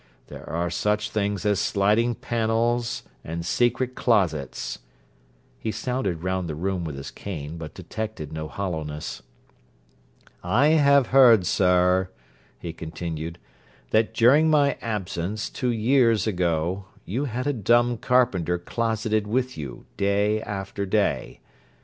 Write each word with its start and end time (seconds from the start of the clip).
There 0.29 0.49
are 0.49 0.71
such 0.71 1.11
things 1.11 1.45
as 1.45 1.59
sliding 1.59 2.15
panels 2.15 3.03
and 3.23 3.45
secret 3.45 3.93
closets.' 3.93 4.79
He 5.59 5.71
sounded 5.71 6.23
round 6.23 6.49
the 6.49 6.55
room 6.55 6.83
with 6.83 6.95
his 6.95 7.11
cane, 7.11 7.57
but 7.59 7.75
detected 7.75 8.33
no 8.33 8.47
hollowness. 8.47 9.21
'I 10.43 10.67
have 10.69 11.07
heard, 11.13 11.45
sir,' 11.45 12.09
he 12.57 12.73
continued, 12.73 13.37
'that 13.91 14.15
during 14.15 14.49
my 14.49 14.75
absence, 14.81 15.51
two 15.51 15.69
years 15.69 16.25
ago, 16.25 16.85
you 17.05 17.25
had 17.25 17.45
a 17.45 17.53
dumb 17.53 17.97
carpenter 17.99 18.57
closeted 18.57 19.27
with 19.27 19.55
you 19.55 19.85
day 19.97 20.41
after 20.41 20.83
day. 20.87 21.41